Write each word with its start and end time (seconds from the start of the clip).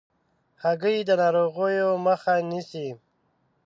هګۍ 0.63 0.97
د 1.07 1.09
ناروغیو 1.21 1.89
مخه 2.05 2.33
نیسي. 2.49 2.87